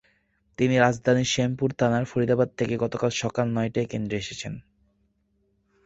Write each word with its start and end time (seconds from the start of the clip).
তিনি 0.59 0.75
রাজধানীর 0.77 1.31
শ্যামপুর 1.33 1.69
থানার 1.71 2.05
ফরিদাবাদ 2.05 2.49
থেকে 2.57 2.73
গতকাল 2.77 3.11
সকাল 3.13 3.47
নয়টায় 3.49 3.85
কেন্দ্রে 3.85 4.17
এসেছেন। 4.17 4.53